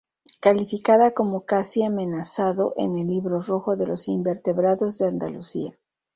[0.39, 5.77] Calificada como casi amenazado en el Libro Rojo de los Invertebrados de Andalucía.